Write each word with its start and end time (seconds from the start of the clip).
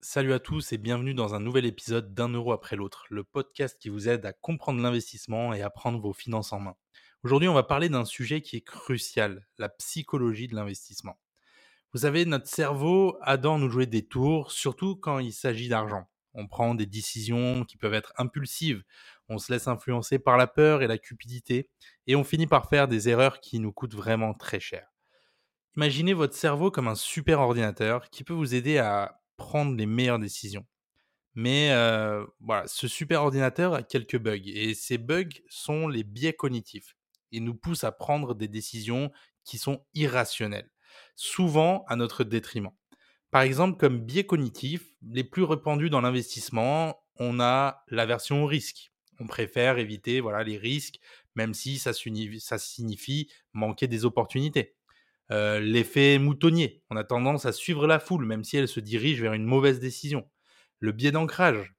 Salut 0.00 0.32
à 0.32 0.38
tous 0.38 0.72
et 0.72 0.78
bienvenue 0.78 1.12
dans 1.12 1.34
un 1.34 1.40
nouvel 1.40 1.66
épisode 1.66 2.14
d'un 2.14 2.28
euro 2.28 2.52
après 2.52 2.76
l'autre, 2.76 3.06
le 3.10 3.24
podcast 3.24 3.76
qui 3.80 3.88
vous 3.88 4.08
aide 4.08 4.24
à 4.26 4.32
comprendre 4.32 4.80
l'investissement 4.80 5.52
et 5.52 5.62
à 5.62 5.70
prendre 5.70 5.98
vos 5.98 6.12
finances 6.12 6.52
en 6.52 6.60
main. 6.60 6.76
Aujourd'hui, 7.24 7.48
on 7.48 7.54
va 7.54 7.64
parler 7.64 7.88
d'un 7.88 8.04
sujet 8.04 8.40
qui 8.40 8.54
est 8.54 8.60
crucial, 8.60 9.44
la 9.58 9.68
psychologie 9.68 10.46
de 10.46 10.54
l'investissement. 10.54 11.18
Vous 11.92 12.00
savez, 12.02 12.24
notre 12.26 12.46
cerveau 12.46 13.18
adore 13.22 13.58
nous 13.58 13.70
jouer 13.70 13.86
des 13.86 14.06
tours, 14.06 14.52
surtout 14.52 14.94
quand 14.94 15.18
il 15.18 15.32
s'agit 15.32 15.68
d'argent. 15.68 16.08
On 16.32 16.46
prend 16.46 16.76
des 16.76 16.86
décisions 16.86 17.64
qui 17.64 17.76
peuvent 17.76 17.94
être 17.94 18.12
impulsives, 18.18 18.84
on 19.28 19.38
se 19.38 19.52
laisse 19.52 19.66
influencer 19.66 20.20
par 20.20 20.36
la 20.36 20.46
peur 20.46 20.80
et 20.82 20.86
la 20.86 20.98
cupidité, 20.98 21.70
et 22.06 22.14
on 22.14 22.22
finit 22.22 22.46
par 22.46 22.68
faire 22.68 22.86
des 22.86 23.08
erreurs 23.08 23.40
qui 23.40 23.58
nous 23.58 23.72
coûtent 23.72 23.96
vraiment 23.96 24.32
très 24.32 24.60
cher. 24.60 24.92
Imaginez 25.76 26.12
votre 26.14 26.34
cerveau 26.34 26.70
comme 26.70 26.86
un 26.86 26.94
super 26.94 27.40
ordinateur 27.40 28.10
qui 28.10 28.22
peut 28.22 28.32
vous 28.32 28.54
aider 28.54 28.78
à 28.78 29.17
prendre 29.38 29.74
les 29.74 29.86
meilleures 29.86 30.18
décisions. 30.18 30.66
Mais 31.34 31.70
voilà, 32.40 32.66
ce 32.66 32.88
super 32.88 33.22
ordinateur 33.22 33.74
a 33.74 33.82
quelques 33.82 34.18
bugs 34.18 34.42
et 34.44 34.74
ces 34.74 34.98
bugs 34.98 35.28
sont 35.48 35.88
les 35.88 36.04
biais 36.04 36.34
cognitifs. 36.34 36.96
Ils 37.30 37.44
nous 37.44 37.54
poussent 37.54 37.84
à 37.84 37.92
prendre 37.92 38.34
des 38.34 38.48
décisions 38.48 39.12
qui 39.44 39.58
sont 39.58 39.84
irrationnelles, 39.94 40.70
souvent 41.16 41.84
à 41.88 41.96
notre 41.96 42.24
détriment. 42.24 42.72
Par 43.30 43.42
exemple, 43.42 43.78
comme 43.78 44.00
biais 44.00 44.24
cognitif, 44.24 44.86
les 45.02 45.24
plus 45.24 45.44
répandus 45.44 45.90
dans 45.90 46.00
l'investissement, 46.00 47.04
on 47.16 47.40
a 47.40 47.84
l'aversion 47.88 48.44
au 48.44 48.46
risque. 48.46 48.92
On 49.20 49.26
préfère 49.26 49.78
éviter 49.78 50.20
voilà, 50.20 50.44
les 50.44 50.56
risques, 50.56 50.98
même 51.34 51.52
si 51.54 51.78
ça 51.78 51.92
signifie 51.92 53.30
manquer 53.52 53.86
des 53.86 54.06
opportunités. 54.06 54.77
Euh, 55.30 55.60
l'effet 55.60 56.18
moutonnier. 56.18 56.82
On 56.90 56.96
a 56.96 57.04
tendance 57.04 57.44
à 57.44 57.52
suivre 57.52 57.86
la 57.86 57.98
foule, 57.98 58.24
même 58.24 58.44
si 58.44 58.56
elle 58.56 58.68
se 58.68 58.80
dirige 58.80 59.20
vers 59.20 59.34
une 59.34 59.44
mauvaise 59.44 59.80
décision. 59.80 60.28
Le 60.80 60.92
biais 60.92 61.10
d'ancrage. 61.10 61.74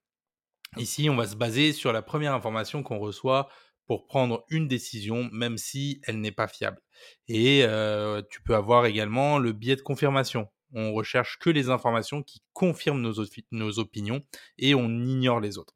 Ici, 0.77 1.09
on 1.09 1.15
va 1.15 1.27
se 1.27 1.35
baser 1.35 1.73
sur 1.73 1.91
la 1.91 2.01
première 2.01 2.33
information 2.33 2.83
qu'on 2.83 2.99
reçoit 2.99 3.49
pour 3.87 4.05
prendre 4.05 4.45
une 4.49 4.67
décision, 4.67 5.29
même 5.31 5.57
si 5.57 5.99
elle 6.03 6.21
n'est 6.21 6.31
pas 6.31 6.47
fiable. 6.47 6.79
Et 7.27 7.63
euh, 7.63 8.21
tu 8.29 8.41
peux 8.43 8.55
avoir 8.55 8.85
également 8.85 9.39
le 9.39 9.51
biais 9.51 9.75
de 9.75 9.81
confirmation. 9.81 10.47
On 10.73 10.93
recherche 10.93 11.39
que 11.39 11.49
les 11.49 11.71
informations 11.71 12.21
qui 12.21 12.43
confirment 12.53 13.01
nos, 13.01 13.23
nos 13.51 13.79
opinions 13.79 14.21
et 14.59 14.75
on 14.75 14.89
ignore 14.89 15.39
les 15.39 15.57
autres. 15.57 15.75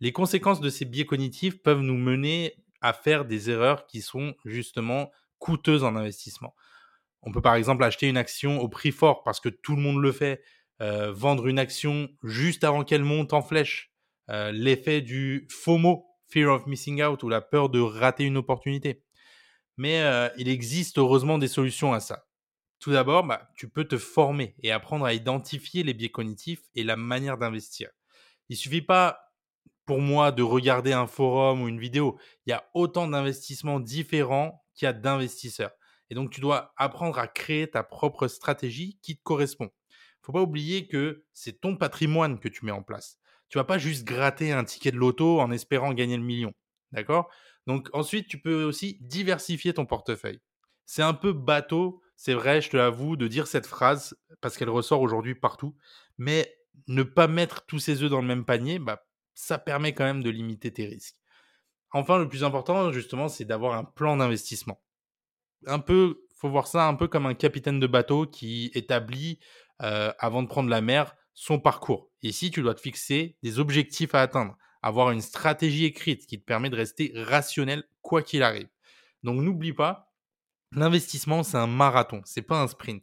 Les 0.00 0.10
conséquences 0.10 0.60
de 0.60 0.70
ces 0.70 0.84
biais 0.84 1.06
cognitifs 1.06 1.62
peuvent 1.62 1.82
nous 1.82 1.96
mener 1.96 2.56
à 2.80 2.92
faire 2.92 3.24
des 3.24 3.50
erreurs 3.50 3.86
qui 3.86 4.02
sont 4.02 4.34
justement 4.44 5.12
coûteuses 5.38 5.84
en 5.84 5.94
investissement. 5.94 6.56
On 7.22 7.32
peut 7.32 7.40
par 7.40 7.54
exemple 7.54 7.84
acheter 7.84 8.08
une 8.08 8.16
action 8.16 8.60
au 8.60 8.68
prix 8.68 8.92
fort 8.92 9.22
parce 9.22 9.40
que 9.40 9.48
tout 9.48 9.76
le 9.76 9.82
monde 9.82 10.00
le 10.02 10.12
fait, 10.12 10.42
euh, 10.80 11.12
vendre 11.12 11.46
une 11.46 11.58
action 11.58 12.08
juste 12.24 12.64
avant 12.64 12.84
qu'elle 12.84 13.04
monte 13.04 13.32
en 13.32 13.42
flèche, 13.42 13.92
euh, 14.30 14.50
l'effet 14.50 15.00
du 15.00 15.46
FOMO, 15.50 16.06
Fear 16.28 16.52
of 16.52 16.66
Missing 16.66 17.02
Out, 17.02 17.22
ou 17.22 17.28
la 17.28 17.40
peur 17.40 17.68
de 17.68 17.80
rater 17.80 18.24
une 18.24 18.36
opportunité. 18.36 19.04
Mais 19.76 20.00
euh, 20.02 20.28
il 20.36 20.48
existe 20.48 20.98
heureusement 20.98 21.38
des 21.38 21.48
solutions 21.48 21.92
à 21.92 22.00
ça. 22.00 22.26
Tout 22.80 22.90
d'abord, 22.90 23.24
bah, 23.24 23.48
tu 23.54 23.68
peux 23.68 23.84
te 23.84 23.96
former 23.96 24.56
et 24.62 24.72
apprendre 24.72 25.04
à 25.04 25.14
identifier 25.14 25.84
les 25.84 25.94
biais 25.94 26.10
cognitifs 26.10 26.62
et 26.74 26.82
la 26.82 26.96
manière 26.96 27.38
d'investir. 27.38 27.90
Il 28.48 28.56
suffit 28.56 28.82
pas 28.82 29.32
pour 29.86 30.00
moi 30.00 30.32
de 30.32 30.42
regarder 30.42 30.92
un 30.92 31.06
forum 31.06 31.62
ou 31.62 31.68
une 31.68 31.78
vidéo. 31.78 32.18
Il 32.46 32.50
y 32.50 32.52
a 32.52 32.64
autant 32.74 33.06
d'investissements 33.06 33.78
différents 33.78 34.64
qu'il 34.74 34.86
y 34.86 34.88
a 34.88 34.92
d'investisseurs. 34.92 35.70
Et 36.12 36.14
donc, 36.14 36.28
tu 36.28 36.42
dois 36.42 36.74
apprendre 36.76 37.18
à 37.18 37.26
créer 37.26 37.70
ta 37.70 37.82
propre 37.82 38.28
stratégie 38.28 38.98
qui 39.00 39.16
te 39.16 39.22
correspond. 39.22 39.70
Il 39.88 40.26
Faut 40.26 40.32
pas 40.32 40.42
oublier 40.42 40.86
que 40.86 41.24
c'est 41.32 41.58
ton 41.58 41.74
patrimoine 41.74 42.38
que 42.38 42.50
tu 42.50 42.66
mets 42.66 42.70
en 42.70 42.82
place. 42.82 43.16
Tu 43.48 43.56
vas 43.56 43.64
pas 43.64 43.78
juste 43.78 44.04
gratter 44.04 44.52
un 44.52 44.62
ticket 44.62 44.90
de 44.90 44.98
loto 44.98 45.40
en 45.40 45.50
espérant 45.50 45.94
gagner 45.94 46.18
le 46.18 46.22
million. 46.22 46.52
D'accord? 46.90 47.30
Donc, 47.66 47.88
ensuite, 47.94 48.28
tu 48.28 48.38
peux 48.38 48.62
aussi 48.62 48.98
diversifier 49.00 49.72
ton 49.72 49.86
portefeuille. 49.86 50.42
C'est 50.84 51.00
un 51.00 51.14
peu 51.14 51.32
bateau, 51.32 52.02
c'est 52.14 52.34
vrai, 52.34 52.60
je 52.60 52.68
te 52.68 52.76
l'avoue, 52.76 53.16
de 53.16 53.26
dire 53.26 53.46
cette 53.46 53.66
phrase 53.66 54.14
parce 54.42 54.58
qu'elle 54.58 54.68
ressort 54.68 55.00
aujourd'hui 55.00 55.34
partout. 55.34 55.74
Mais 56.18 56.54
ne 56.88 57.04
pas 57.04 57.26
mettre 57.26 57.64
tous 57.64 57.78
ses 57.78 58.02
œufs 58.02 58.10
dans 58.10 58.20
le 58.20 58.28
même 58.28 58.44
panier, 58.44 58.78
bah, 58.78 59.02
ça 59.32 59.56
permet 59.56 59.94
quand 59.94 60.04
même 60.04 60.22
de 60.22 60.28
limiter 60.28 60.74
tes 60.74 60.84
risques. 60.84 61.16
Enfin, 61.90 62.18
le 62.18 62.28
plus 62.28 62.44
important, 62.44 62.92
justement, 62.92 63.30
c'est 63.30 63.46
d'avoir 63.46 63.78
un 63.78 63.84
plan 63.84 64.18
d'investissement 64.18 64.82
un 65.66 65.78
peu, 65.78 66.24
faut 66.36 66.48
voir 66.48 66.66
ça 66.66 66.86
un 66.86 66.94
peu 66.94 67.08
comme 67.08 67.26
un 67.26 67.34
capitaine 67.34 67.80
de 67.80 67.86
bateau 67.86 68.26
qui 68.26 68.70
établit, 68.74 69.38
euh, 69.82 70.12
avant 70.18 70.42
de 70.42 70.48
prendre 70.48 70.68
la 70.68 70.80
mer, 70.80 71.14
son 71.34 71.58
parcours. 71.58 72.10
Ici, 72.22 72.50
tu 72.50 72.62
dois 72.62 72.74
te 72.74 72.80
fixer 72.80 73.36
des 73.42 73.58
objectifs 73.58 74.14
à 74.14 74.20
atteindre, 74.20 74.56
avoir 74.82 75.10
une 75.10 75.20
stratégie 75.20 75.84
écrite 75.84 76.26
qui 76.26 76.40
te 76.40 76.44
permet 76.44 76.70
de 76.70 76.76
rester 76.76 77.12
rationnel 77.14 77.84
quoi 78.00 78.22
qu'il 78.22 78.42
arrive. 78.42 78.68
Donc 79.22 79.40
n'oublie 79.40 79.72
pas, 79.72 80.12
l'investissement, 80.72 81.42
c'est 81.42 81.56
un 81.56 81.66
marathon, 81.66 82.22
c'est 82.24 82.42
pas 82.42 82.60
un 82.60 82.68
sprint. 82.68 83.02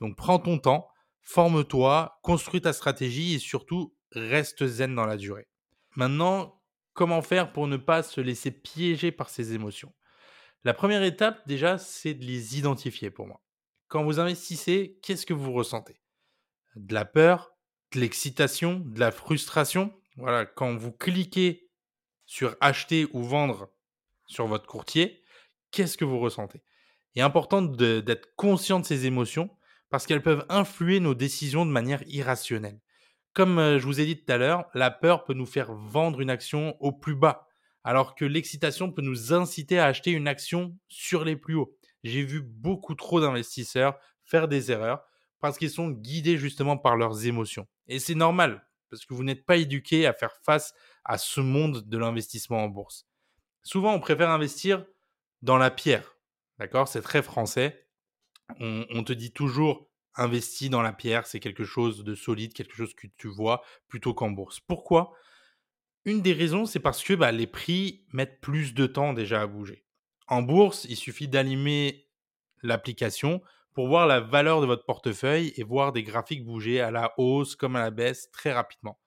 Donc 0.00 0.16
prends 0.16 0.38
ton 0.38 0.58
temps, 0.58 0.88
forme-toi, 1.20 2.18
construis 2.22 2.60
ta 2.60 2.72
stratégie 2.72 3.34
et 3.34 3.38
surtout 3.38 3.94
reste 4.12 4.66
zen 4.66 4.94
dans 4.94 5.06
la 5.06 5.16
durée. 5.16 5.48
Maintenant, 5.96 6.60
comment 6.92 7.22
faire 7.22 7.52
pour 7.52 7.66
ne 7.66 7.76
pas 7.76 8.02
se 8.02 8.20
laisser 8.20 8.50
piéger 8.50 9.12
par 9.12 9.30
ses 9.30 9.54
émotions? 9.54 9.92
La 10.64 10.74
première 10.74 11.02
étape, 11.02 11.46
déjà, 11.46 11.78
c'est 11.78 12.14
de 12.14 12.24
les 12.24 12.58
identifier 12.58 13.10
pour 13.10 13.26
moi. 13.26 13.42
Quand 13.88 14.04
vous 14.04 14.20
investissez, 14.20 14.98
qu'est-ce 15.02 15.26
que 15.26 15.34
vous 15.34 15.52
ressentez? 15.52 16.00
De 16.76 16.94
la 16.94 17.04
peur, 17.04 17.52
de 17.92 18.00
l'excitation, 18.00 18.80
de 18.80 19.00
la 19.00 19.10
frustration? 19.10 19.92
Voilà, 20.16 20.44
quand 20.44 20.76
vous 20.76 20.92
cliquez 20.92 21.70
sur 22.26 22.56
acheter 22.60 23.06
ou 23.12 23.22
vendre 23.22 23.72
sur 24.26 24.46
votre 24.46 24.66
courtier, 24.66 25.22
qu'est-ce 25.70 25.96
que 25.96 26.04
vous 26.04 26.20
ressentez? 26.20 26.62
Il 27.14 27.20
est 27.20 27.24
important 27.24 27.62
d'être 27.62 28.34
conscient 28.36 28.80
de 28.80 28.84
ces 28.84 29.06
émotions 29.06 29.50
parce 29.88 30.06
qu'elles 30.06 30.22
peuvent 30.22 30.46
influer 30.48 31.00
nos 31.00 31.14
décisions 31.14 31.66
de 31.66 31.72
manière 31.72 32.02
irrationnelle. 32.06 32.80
Comme 33.32 33.58
euh, 33.58 33.78
je 33.78 33.86
vous 33.86 34.00
ai 34.00 34.06
dit 34.06 34.22
tout 34.22 34.32
à 34.32 34.36
l'heure, 34.36 34.66
la 34.74 34.90
peur 34.90 35.24
peut 35.24 35.34
nous 35.34 35.46
faire 35.46 35.72
vendre 35.72 36.20
une 36.20 36.30
action 36.30 36.76
au 36.80 36.92
plus 36.92 37.16
bas 37.16 37.48
alors 37.84 38.14
que 38.14 38.24
l'excitation 38.24 38.92
peut 38.92 39.02
nous 39.02 39.32
inciter 39.32 39.78
à 39.78 39.86
acheter 39.86 40.10
une 40.10 40.28
action 40.28 40.76
sur 40.88 41.24
les 41.24 41.36
plus 41.36 41.54
hauts. 41.54 41.76
J'ai 42.02 42.22
vu 42.22 42.40
beaucoup 42.40 42.94
trop 42.94 43.20
d'investisseurs 43.20 43.98
faire 44.24 44.48
des 44.48 44.70
erreurs 44.70 45.02
parce 45.40 45.58
qu'ils 45.58 45.70
sont 45.70 45.88
guidés 45.88 46.38
justement 46.38 46.76
par 46.76 46.96
leurs 46.96 47.26
émotions. 47.26 47.66
Et 47.88 47.98
c'est 47.98 48.14
normal, 48.14 48.66
parce 48.90 49.04
que 49.04 49.14
vous 49.14 49.24
n'êtes 49.24 49.46
pas 49.46 49.56
éduqué 49.56 50.06
à 50.06 50.12
faire 50.12 50.36
face 50.42 50.74
à 51.04 51.18
ce 51.18 51.40
monde 51.40 51.88
de 51.88 51.98
l'investissement 51.98 52.64
en 52.64 52.68
bourse. 52.68 53.06
Souvent, 53.62 53.94
on 53.94 54.00
préfère 54.00 54.30
investir 54.30 54.84
dans 55.42 55.56
la 55.56 55.70
pierre. 55.70 56.16
D'accord? 56.58 56.88
C'est 56.88 57.02
très 57.02 57.22
français. 57.22 57.86
On, 58.58 58.84
on, 58.90 59.04
te 59.04 59.12
dit 59.12 59.32
toujours 59.32 59.88
investis 60.14 60.70
dans 60.70 60.82
la 60.82 60.92
pierre, 60.92 61.26
c'est 61.26 61.40
quelque 61.40 61.64
chose 61.64 62.04
de 62.04 62.14
solide, 62.14 62.52
quelque 62.52 62.74
chose 62.74 62.94
que 62.94 63.06
tu 63.16 63.28
vois, 63.28 63.62
plutôt 63.88 64.12
qu'en 64.12 64.30
bourse. 64.30 64.60
Pourquoi? 64.60 65.12
Une 66.04 66.22
des 66.22 66.32
raisons, 66.32 66.66
c'est 66.66 66.80
parce 66.80 67.02
que 67.02 67.14
bah, 67.14 67.32
les 67.32 67.46
prix 67.46 68.04
mettent 68.12 68.40
plus 68.40 68.74
de 68.74 68.86
temps 68.86 69.12
déjà 69.12 69.42
à 69.42 69.46
bouger. 69.46 69.84
En 70.28 70.42
bourse, 70.42 70.86
il 70.88 70.96
suffit 70.96 71.28
d'allumer 71.28 72.08
l'application 72.62 73.42
pour 73.74 73.88
voir 73.88 74.06
la 74.06 74.20
valeur 74.20 74.60
de 74.60 74.66
votre 74.66 74.84
portefeuille 74.84 75.52
et 75.56 75.62
voir 75.62 75.92
des 75.92 76.02
graphiques 76.02 76.44
bouger 76.44 76.80
à 76.80 76.90
la 76.90 77.12
hausse 77.18 77.56
comme 77.56 77.76
à 77.76 77.80
la 77.80 77.90
baisse 77.90 78.30
très 78.30 78.52
rapidement. 78.52 78.98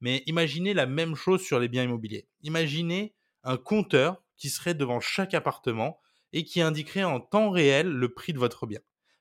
Mais 0.00 0.22
imaginez 0.26 0.74
la 0.74 0.86
même 0.86 1.14
chose 1.14 1.42
sur 1.42 1.58
les 1.58 1.68
biens 1.68 1.84
immobiliers. 1.84 2.28
Imaginez 2.42 3.14
un 3.42 3.56
compteur 3.56 4.22
qui 4.36 4.48
serait 4.48 4.74
devant 4.74 5.00
chaque 5.00 5.34
appartement 5.34 6.00
et 6.32 6.44
qui 6.44 6.60
indiquerait 6.60 7.04
en 7.04 7.20
temps 7.20 7.50
réel 7.50 7.88
le 7.88 8.12
prix 8.12 8.32
de 8.32 8.38
votre 8.38 8.66
bien. 8.66 8.80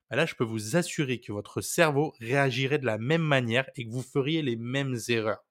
Bah 0.10 0.16
là, 0.16 0.26
je 0.26 0.36
peux 0.36 0.44
vous 0.44 0.76
assurer 0.76 1.20
que 1.20 1.32
votre 1.32 1.62
cerveau 1.62 2.14
réagirait 2.20 2.80
de 2.80 2.86
la 2.86 2.98
même 2.98 3.22
manière 3.22 3.70
et 3.76 3.86
que 3.86 3.92
vous 3.92 4.04
feriez 4.04 4.42
les 4.42 4.56
mêmes 4.56 4.98
erreurs. 5.10 5.47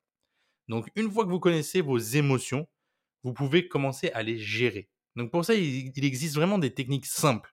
Donc, 0.68 0.89
une 0.97 1.10
fois 1.10 1.24
que 1.24 1.30
vous 1.30 1.41
connaissez 1.41 1.80
vos 1.80 1.98
émotions, 1.98 2.66
vous 3.22 3.33
pouvez 3.33 3.68
commencer 3.68 4.10
à 4.13 4.22
les 4.22 4.39
gérer. 4.39 4.89
Donc, 5.16 5.30
pour 5.30 5.45
ça, 5.45 5.54
il, 5.54 6.04
existe 6.04 6.34
vraiment 6.34 6.59
des 6.59 6.74
techniques 6.74 7.07
simples. 7.07 7.53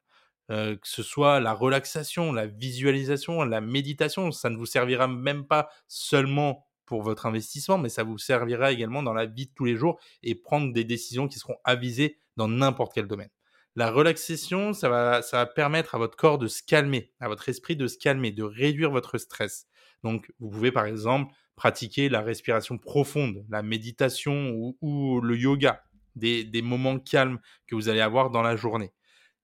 Euh, 0.51 0.75
que 0.75 0.88
ce 0.88 1.04
soit 1.04 1.39
la 1.39 1.54
relaxation, 1.54 2.33
la 2.33 2.48
visualisation, 2.48 3.44
la 3.44 3.62
méditation, 3.62 4.31
ça 4.31 4.50
ne 4.50 4.57
vous 4.57 4.65
servira 4.65 5.07
même 5.07 5.48
pas 5.48 5.69
seulement 5.88 6.68
pour 6.86 7.01
votre 7.01 7.25
investissement, 7.25 7.77
mais 7.77 7.88
ça 7.88 8.04
vous 8.04 8.18
servira 8.18 8.74
également 8.74 9.04
dans 9.04 9.13
la 9.13 9.25
vie 9.25 9.45
de 9.48 9.54
tous 9.56 9.63
les 9.63 9.77
jours 9.77 10.00
et 10.21 10.36
prendre 10.36 10.74
des 10.74 10.83
décisions 10.83 11.30
qui 11.30 11.39
seront 11.39 11.56
avisées 11.63 12.18
dans 12.36 12.50
n'importe 12.50 12.92
quel 12.94 13.07
domaine. 13.07 13.30
La 13.75 13.89
relaxation, 13.89 14.74
ça 14.74 14.89
va, 14.89 15.21
ça 15.21 15.38
va 15.38 15.45
permettre 15.45 15.95
à 15.95 15.98
votre 15.98 16.18
corps 16.18 16.38
de 16.38 16.48
se 16.48 16.62
calmer, 16.62 17.13
à 17.21 17.30
votre 17.30 17.48
esprit 17.48 17.75
de 17.75 17.88
se 17.88 17.98
calmer, 17.98 18.31
de 18.31 18.44
réduire 18.44 18.92
votre 18.92 19.18
stress. 19.18 19.68
Donc, 20.04 20.31
vous 20.39 20.50
pouvez 20.50 20.71
par 20.71 20.86
exemple 20.86 21.33
pratiquer 21.55 22.09
la 22.09 22.21
respiration 22.21 22.77
profonde, 22.77 23.45
la 23.50 23.61
méditation 23.61 24.73
ou, 24.81 25.21
le 25.21 25.38
yoga, 25.38 25.83
des, 26.15 26.61
moments 26.61 27.00
calmes 27.00 27.39
que 27.67 27.75
vous 27.75 27.89
allez 27.89 28.01
avoir 28.01 28.29
dans 28.29 28.41
la 28.41 28.55
journée. 28.55 28.91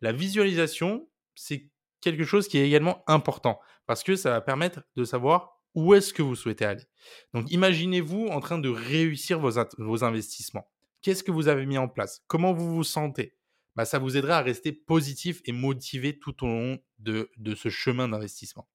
La 0.01 0.11
visualisation, 0.11 1.07
c'est 1.35 1.69
quelque 2.01 2.23
chose 2.23 2.47
qui 2.47 2.57
est 2.57 2.65
également 2.65 3.03
important 3.07 3.59
parce 3.85 4.03
que 4.03 4.15
ça 4.15 4.31
va 4.31 4.41
permettre 4.41 4.81
de 4.95 5.03
savoir 5.03 5.61
où 5.75 5.93
est-ce 5.93 6.13
que 6.13 6.21
vous 6.21 6.35
souhaitez 6.35 6.65
aller. 6.65 6.85
Donc 7.33 7.51
imaginez-vous 7.51 8.27
en 8.27 8.39
train 8.39 8.57
de 8.57 8.69
réussir 8.69 9.39
vos, 9.39 10.03
investissements. 10.03 10.69
Qu'est-ce 11.01 11.23
que 11.23 11.31
vous 11.31 11.47
avez 11.47 11.65
mis 11.65 11.77
en 11.77 11.87
place? 11.87 12.23
Comment 12.27 12.53
vous 12.53 12.73
vous 12.73 12.83
sentez? 12.83 13.35
Bah, 13.75 13.85
Ça 13.85 13.99
vous 13.99 14.17
aidera 14.17 14.37
à 14.37 14.41
rester 14.41 14.71
positif 14.71 15.41
et 15.45 15.51
motivé 15.51 16.17
tout 16.17 16.43
au 16.43 16.47
long 16.47 16.79
de 16.97 17.55
ce 17.55 17.69
chemin 17.69 18.07
d'investissement. 18.07 18.67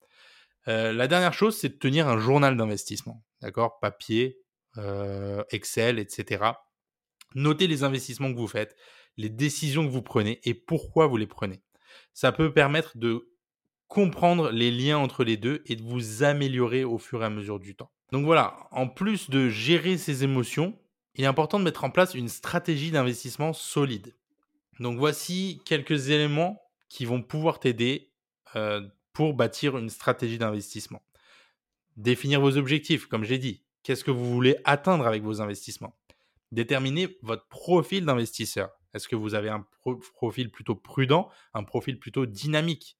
Euh, 0.68 0.92
la 0.92 1.08
dernière 1.08 1.34
chose, 1.34 1.56
c'est 1.56 1.68
de 1.68 1.78
tenir 1.78 2.08
un 2.08 2.18
journal 2.18 2.56
d'investissement. 2.56 3.22
D'accord? 3.42 3.78
Papier, 3.80 4.38
euh, 4.78 5.42
Excel, 5.50 5.98
etc. 5.98 6.44
Notez 7.34 7.66
les 7.66 7.82
investissements 7.82 8.32
que 8.32 8.38
vous 8.38 8.48
faites, 8.48 8.76
les 9.16 9.28
décisions 9.28 9.84
que 9.86 9.90
vous 9.90 10.02
prenez 10.02 10.40
et 10.44 10.54
pourquoi 10.54 11.06
vous 11.06 11.16
les 11.16 11.26
prenez. 11.26 11.62
Ça 12.12 12.32
peut 12.32 12.52
permettre 12.52 12.96
de 12.96 13.34
comprendre 13.88 14.50
les 14.50 14.70
liens 14.70 14.98
entre 14.98 15.24
les 15.24 15.36
deux 15.36 15.62
et 15.66 15.76
de 15.76 15.82
vous 15.82 16.22
améliorer 16.22 16.84
au 16.84 16.98
fur 16.98 17.22
et 17.22 17.26
à 17.26 17.30
mesure 17.30 17.60
du 17.60 17.76
temps. 17.76 17.90
Donc 18.12 18.24
voilà, 18.24 18.56
en 18.70 18.88
plus 18.88 19.30
de 19.30 19.48
gérer 19.48 19.98
ses 19.98 20.24
émotions, 20.24 20.78
il 21.14 21.24
est 21.24 21.28
important 21.28 21.58
de 21.58 21.64
mettre 21.64 21.84
en 21.84 21.90
place 21.90 22.14
une 22.14 22.28
stratégie 22.28 22.90
d'investissement 22.90 23.52
solide. 23.52 24.14
Donc 24.80 24.98
voici 24.98 25.60
quelques 25.64 26.10
éléments 26.10 26.60
qui 26.88 27.04
vont 27.04 27.22
pouvoir 27.22 27.60
t'aider 27.60 28.12
euh, 28.56 28.80
pour 29.14 29.32
bâtir 29.32 29.78
une 29.78 29.88
stratégie 29.88 30.38
d'investissement. 30.38 31.02
Définir 31.96 32.40
vos 32.40 32.58
objectifs, 32.58 33.06
comme 33.06 33.24
j'ai 33.24 33.38
dit. 33.38 33.64
Qu'est-ce 33.82 34.04
que 34.04 34.10
vous 34.10 34.30
voulez 34.30 34.56
atteindre 34.64 35.06
avec 35.06 35.22
vos 35.22 35.40
investissements? 35.40 35.96
Déterminer 36.52 37.16
votre 37.22 37.46
profil 37.48 38.04
d'investisseur. 38.04 38.70
Est-ce 38.92 39.08
que 39.08 39.16
vous 39.16 39.34
avez 39.34 39.48
un 39.48 39.66
profil 40.14 40.50
plutôt 40.50 40.74
prudent, 40.74 41.30
un 41.54 41.64
profil 41.64 41.98
plutôt 41.98 42.26
dynamique? 42.26 42.98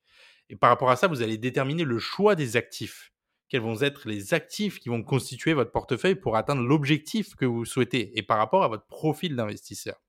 Et 0.50 0.56
par 0.56 0.70
rapport 0.70 0.90
à 0.90 0.96
ça, 0.96 1.08
vous 1.08 1.22
allez 1.22 1.38
déterminer 1.38 1.84
le 1.84 1.98
choix 1.98 2.34
des 2.34 2.56
actifs. 2.56 3.12
Quels 3.48 3.62
vont 3.62 3.80
être 3.80 4.08
les 4.08 4.34
actifs 4.34 4.78
qui 4.78 4.88
vont 4.88 5.02
constituer 5.02 5.52
votre 5.52 5.72
portefeuille 5.72 6.16
pour 6.16 6.36
atteindre 6.36 6.62
l'objectif 6.62 7.34
que 7.34 7.44
vous 7.44 7.64
souhaitez 7.64 8.16
et 8.18 8.22
par 8.22 8.38
rapport 8.38 8.62
à 8.62 8.68
votre 8.68 8.86
profil 8.86 9.36
d'investisseur? 9.36 10.02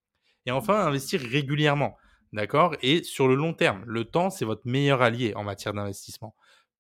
Et 0.46 0.52
enfin, 0.52 0.86
investir 0.86 1.22
régulièrement. 1.22 1.98
D'accord? 2.34 2.76
Et 2.82 3.04
sur 3.04 3.28
le 3.28 3.36
long 3.36 3.54
terme, 3.54 3.84
le 3.86 4.06
temps, 4.06 4.30
c'est 4.30 4.46
votre 4.46 4.66
meilleur 4.66 5.02
allié 5.02 5.34
en 5.36 5.44
matière 5.44 5.74
d'investissement 5.74 6.36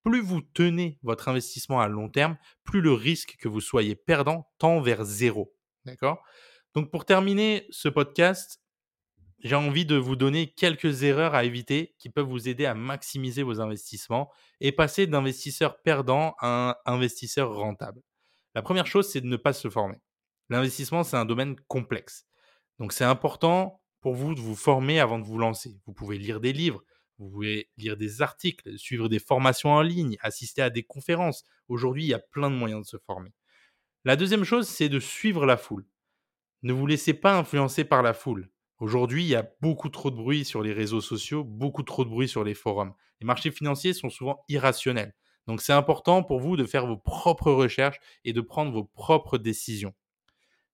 plus 0.05 0.21
vous 0.21 0.41
tenez 0.41 0.99
votre 1.01 1.29
investissement 1.29 1.81
à 1.81 1.87
long 1.87 2.09
terme, 2.09 2.37
plus 2.63 2.79
le 2.79 2.93
risque 2.93 3.37
que 3.39 3.47
vous 3.47 3.59
soyez 3.59 3.95
perdant 3.95 4.47
tend 4.59 4.79
vers 4.79 5.03
zéro. 5.03 5.51
D'accord? 5.83 6.23
Donc 6.75 6.91
pour 6.91 7.05
terminer 7.05 7.65
ce 7.71 7.89
podcast, 7.89 8.61
j'ai 9.39 9.55
envie 9.55 9.85
de 9.85 9.95
vous 9.95 10.15
donner 10.15 10.53
quelques 10.53 11.01
erreurs 11.01 11.33
à 11.33 11.43
éviter 11.43 11.95
qui 11.97 12.09
peuvent 12.09 12.27
vous 12.27 12.47
aider 12.47 12.67
à 12.67 12.75
maximiser 12.75 13.41
vos 13.41 13.61
investissements 13.61 14.31
et 14.61 14.71
passer 14.71 15.07
d'investisseur 15.07 15.81
perdant 15.81 16.35
à 16.39 16.79
un 16.85 16.93
investisseur 16.93 17.55
rentable. 17.55 18.01
La 18.53 18.61
première 18.61 18.85
chose, 18.85 19.09
c'est 19.09 19.21
de 19.21 19.27
ne 19.27 19.37
pas 19.37 19.53
se 19.53 19.71
former. 19.71 19.97
L'investissement, 20.49 21.03
c'est 21.03 21.17
un 21.17 21.25
domaine 21.25 21.55
complexe. 21.67 22.27
Donc 22.77 22.93
c'est 22.93 23.03
important 23.03 23.81
pour 24.05 24.13
vous 24.13 24.35
de 24.35 24.39
vous 24.39 24.53
former 24.55 24.99
avant 24.99 25.17
de 25.17 25.23
vous 25.23 25.39
lancer. 25.39 25.79
Vous 25.87 25.91
pouvez 25.91 26.19
lire 26.19 26.39
des 26.39 26.53
livres, 26.53 26.83
vous 27.17 27.27
pouvez 27.27 27.71
lire 27.75 27.97
des 27.97 28.21
articles, 28.21 28.77
suivre 28.77 29.09
des 29.09 29.17
formations 29.17 29.71
en 29.71 29.81
ligne, 29.81 30.15
assister 30.19 30.61
à 30.61 30.69
des 30.69 30.83
conférences. 30.83 31.43
Aujourd'hui, 31.69 32.03
il 32.03 32.09
y 32.09 32.13
a 32.13 32.19
plein 32.19 32.51
de 32.51 32.55
moyens 32.55 32.83
de 32.83 32.85
se 32.87 32.97
former. 32.97 33.31
La 34.03 34.15
deuxième 34.15 34.43
chose, 34.43 34.67
c'est 34.67 34.89
de 34.89 34.99
suivre 34.99 35.47
la 35.47 35.57
foule. 35.57 35.87
Ne 36.61 36.71
vous 36.71 36.85
laissez 36.85 37.15
pas 37.15 37.35
influencer 37.35 37.83
par 37.83 38.03
la 38.03 38.13
foule. 38.13 38.51
Aujourd'hui, 38.77 39.23
il 39.23 39.29
y 39.29 39.33
a 39.33 39.49
beaucoup 39.59 39.89
trop 39.89 40.11
de 40.11 40.17
bruit 40.17 40.45
sur 40.45 40.61
les 40.61 40.71
réseaux 40.71 41.01
sociaux, 41.01 41.43
beaucoup 41.43 41.81
trop 41.81 42.05
de 42.05 42.09
bruit 42.11 42.27
sur 42.27 42.43
les 42.43 42.53
forums. 42.53 42.93
Les 43.21 43.25
marchés 43.25 43.49
financiers 43.49 43.93
sont 43.93 44.11
souvent 44.11 44.43
irrationnels. 44.49 45.15
Donc 45.47 45.63
c'est 45.63 45.73
important 45.73 46.21
pour 46.21 46.39
vous 46.39 46.57
de 46.57 46.65
faire 46.65 46.85
vos 46.85 46.97
propres 46.97 47.51
recherches 47.51 47.97
et 48.23 48.33
de 48.33 48.41
prendre 48.41 48.71
vos 48.71 48.83
propres 48.83 49.39
décisions. 49.39 49.95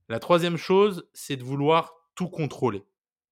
La 0.09 0.19
troisième 0.19 0.57
chose, 0.57 1.07
c'est 1.13 1.37
de 1.37 1.45
vouloir 1.45 1.93
tout 2.13 2.27
contrôler. 2.27 2.83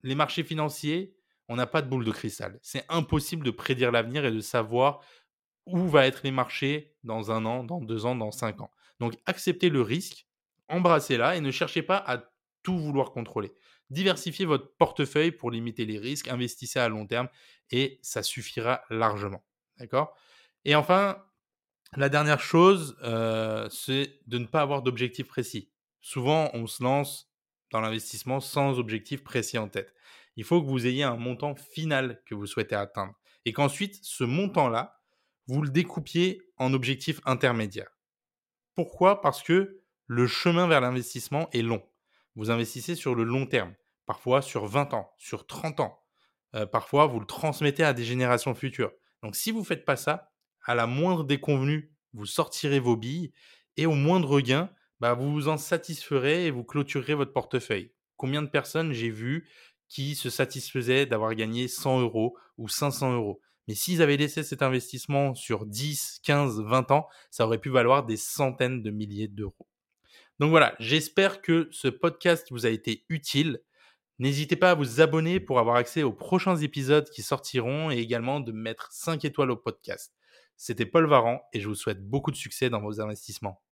Les 0.04 0.16
marchés 0.16 0.44
financiers, 0.44 1.16
on 1.48 1.56
n'a 1.56 1.68
pas 1.68 1.82
de 1.82 1.90
boule 1.90 2.06
de 2.06 2.12
cristal. 2.12 2.60
C'est 2.62 2.86
impossible 2.90 3.46
de 3.46 3.52
prédire 3.52 3.92
l'avenir 3.92 4.26
et 4.26 4.32
de 4.32 4.40
savoir 4.40 5.02
où 5.66 5.88
va 5.88 6.08
être 6.08 6.22
les 6.24 6.32
marchés 6.32 6.96
dans 7.04 7.32
un 7.32 7.46
an, 7.46 7.64
dans 7.64 7.82
deux 7.82 8.06
ans, 8.06 8.16
dans 8.16 8.32
cinq 8.32 8.62
ans. 8.62 8.72
Donc 9.00 9.16
acceptez 9.26 9.70
le 9.70 9.82
risque, 9.82 10.28
embrassez-la 10.68 11.36
et 11.36 11.42
ne 11.42 11.52
cherchez 11.52 11.82
pas 11.82 11.98
à 11.98 12.24
tout 12.64 12.78
vouloir 12.78 13.12
contrôler. 13.12 13.52
Diversifiez 13.90 14.46
votre 14.46 14.76
portefeuille 14.78 15.32
pour 15.32 15.52
limiter 15.52 15.86
les 15.86 15.98
risques, 15.98 16.28
investissez 16.28 16.80
à 16.80 16.90
long 16.90 17.08
terme 17.08 17.28
et 17.72 18.00
ça 18.02 18.22
suffira 18.24 18.82
largement. 18.90 19.44
D'accord? 19.78 20.16
Et 20.66 20.76
enfin, 20.76 21.24
la 21.96 22.10
dernière 22.10 22.40
chose, 22.40 22.98
euh, 23.02 23.68
c'est 23.70 24.20
de 24.28 24.38
ne 24.38 24.46
pas 24.46 24.62
avoir 24.62 24.84
d'objectif 24.84 25.28
précis. 25.28 25.72
Souvent, 26.02 26.52
on 26.54 26.68
se 26.68 26.84
lance 26.84 27.29
dans 27.72 27.82
l'investissement 27.82 28.40
sans 28.40 28.80
objectif 28.80 29.24
précis 29.24 29.58
en 29.58 29.68
tête 29.68 29.94
il 30.40 30.46
faut 30.46 30.62
que 30.62 30.68
vous 30.68 30.88
ayez 30.88 31.04
un 31.04 31.18
montant 31.18 31.54
final 31.54 32.22
que 32.26 32.34
vous 32.34 32.46
souhaitez 32.46 32.74
atteindre. 32.74 33.14
Et 33.44 33.52
qu'ensuite, 33.52 34.00
ce 34.04 34.24
montant-là, 34.24 35.02
vous 35.48 35.62
le 35.62 35.70
découpiez 35.70 36.42
en 36.56 36.74
objectifs 36.74 37.20
intermédiaires. 37.26 37.92
Pourquoi? 38.74 39.20
Parce 39.20 39.44
que 39.44 39.82
le 40.08 40.28
chemin 40.28 40.66
vers 40.66 40.80
l'investissement 40.80 41.50
est 41.52 41.62
long. 41.62 41.84
Vous 42.36 42.52
investissez 42.52 42.96
sur 42.96 43.16
le 43.16 43.26
long 43.26 43.48
terme, 43.48 43.76
parfois 44.06 44.42
sur 44.42 44.66
20 44.66 44.94
ans, 44.94 45.12
sur 45.18 45.46
30 45.46 45.82
ans. 45.82 46.00
Euh, 46.56 46.66
parfois, 46.66 47.06
vous 47.08 47.20
le 47.20 47.26
transmettez 47.26 47.84
à 47.84 47.92
des 47.92 48.06
générations 48.06 48.56
futures. 48.56 48.94
Donc, 49.24 49.36
si 49.36 49.52
vous 49.52 49.60
ne 49.60 49.66
faites 49.66 49.84
pas 49.84 49.98
ça, 49.98 50.32
à 50.64 50.74
la 50.74 50.88
moindre 50.88 51.26
déconvenue, 51.26 51.94
vous 52.14 52.26
sortirez 52.26 52.80
vos 52.80 52.96
billes 52.96 53.34
et 53.76 53.86
au 53.86 53.94
moindre 53.94 54.40
gain, 54.40 54.70
bah, 55.00 55.14
vous 55.14 55.32
vous 55.32 55.48
en 55.48 55.58
satisferez 55.58 56.46
et 56.46 56.52
vous 56.52 56.64
clôturerez 56.64 57.14
votre 57.14 57.34
portefeuille. 57.34 57.92
Combien 58.18 58.42
de 58.42 58.50
personnes 58.50 58.92
j'ai 58.92 59.10
vu 59.10 59.48
qui 59.88 60.16
se 60.16 60.30
satisfaisaient 60.30 61.06
d'avoir 61.06 61.34
gagné 61.36 61.68
100 61.68 62.02
euros 62.02 62.38
ou 62.58 62.68
500 62.68 63.14
euros? 63.14 63.42
Mais 63.68 63.76
s'ils 63.76 64.02
avaient 64.02 64.18
laissé 64.18 64.44
cet 64.44 64.62
investissement 64.62 65.36
sur 65.36 65.66
10, 65.66 66.22
15, 66.24 66.62
20 66.62 66.92
ans, 66.92 67.08
ça 67.30 67.46
aurait 67.46 67.60
pu 67.60 67.70
valoir 67.70 68.06
des 68.06 68.18
centaines 68.18 68.82
de 68.82 68.90
milliers 68.90 69.28
d'euros. 69.28 69.68
Donc 70.40 70.50
voilà, 70.50 70.76
j'espère 70.80 71.42
que 71.42 71.68
ce 71.72 71.88
podcast 71.88 72.48
vous 72.50 72.66
a 72.66 72.70
été 72.70 73.06
utile. 73.10 73.62
N'hésitez 74.18 74.56
pas 74.56 74.72
à 74.72 74.76
vous 74.76 75.02
abonner 75.02 75.40
pour 75.40 75.60
avoir 75.60 75.76
accès 75.76 76.04
aux 76.04 76.14
prochains 76.14 76.58
épisodes 76.58 77.10
qui 77.10 77.22
sortiront 77.22 77.92
et 77.92 78.00
également 78.00 78.40
de 78.40 78.52
mettre 78.52 78.92
5 78.92 79.24
étoiles 79.24 79.52
au 79.52 79.58
podcast. 79.58 80.14
C'était 80.58 80.86
Paul 80.86 81.08
Varan 81.08 81.42
et 81.54 81.62
je 81.62 81.68
vous 81.68 81.76
souhaite 81.76 82.04
beaucoup 82.04 82.32
de 82.32 82.36
succès 82.36 82.70
dans 82.70 82.82
vos 82.82 83.00
investissements. 83.00 83.62